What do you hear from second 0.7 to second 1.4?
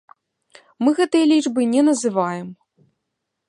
Мы гэтыя